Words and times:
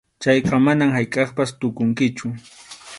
Chayqa 0.23 0.57
manam 0.65 0.95
haykʼappas 0.95 1.49
tukunkichu. 1.59 2.27